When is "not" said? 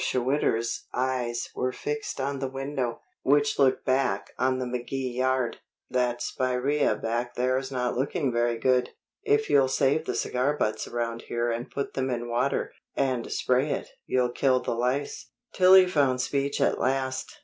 7.71-7.95